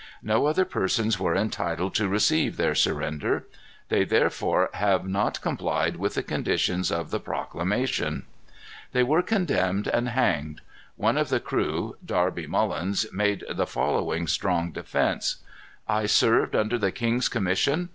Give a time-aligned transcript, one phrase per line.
[0.23, 3.45] No other persons were entitled, to receive their surrender.
[3.89, 8.23] They therefore have not complied with the conditions of the proclamation."
[8.93, 10.61] They were condemned and hanged.
[10.95, 15.35] One of the crew, Darby Mullens, made the following strong defence:
[15.87, 17.89] "I served under the king's commission.